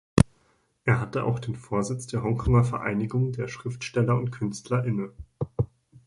Er 0.83 0.99
hatte 0.99 1.25
auch 1.25 1.37
den 1.37 1.55
Vorsitz 1.55 2.07
der 2.07 2.23
Hongkonger 2.23 2.63
Vereinigung 2.63 3.33
der 3.33 3.47
Schriftsteller 3.47 4.17
und 4.17 4.31
Künstler 4.31 4.83
inne. 4.83 5.13